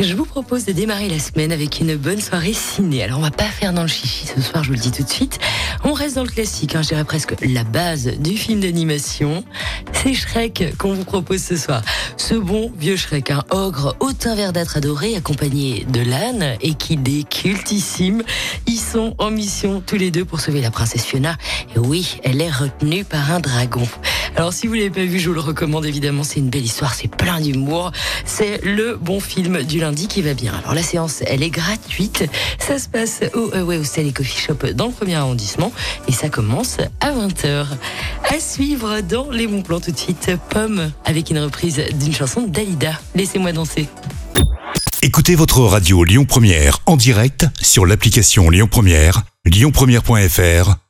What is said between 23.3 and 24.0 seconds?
un dragon.